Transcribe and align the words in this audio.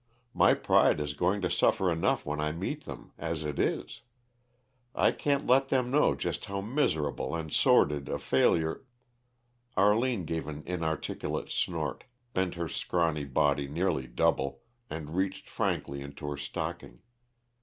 My 0.33 0.55
pride 0.55 0.99
is 0.99 1.13
going 1.13 1.41
to 1.41 1.49
suffer 1.51 1.91
enough 1.91 2.25
when 2.25 2.39
I 2.41 2.51
meet 2.51 2.85
them, 2.85 3.11
as 3.19 3.43
it 3.43 3.59
is; 3.59 4.01
I 4.95 5.11
can't 5.11 5.45
let 5.45 5.67
them 5.69 5.91
know 5.91 6.15
just 6.15 6.45
how 6.45 6.59
miserable 6.59 7.35
and 7.35 7.53
sordid 7.53 8.09
a 8.09 8.17
failure" 8.17 8.83
Arline 9.77 10.25
gave 10.25 10.47
an 10.47 10.63
inarticulate 10.65 11.51
snort, 11.51 12.05
bent 12.33 12.55
her 12.55 12.67
scrawny 12.67 13.25
body 13.25 13.67
nearly 13.67 14.07
double, 14.07 14.61
and 14.89 15.15
reached 15.15 15.47
frankly 15.47 16.01
into 16.01 16.25
her 16.31 16.37
stocking. 16.37 17.03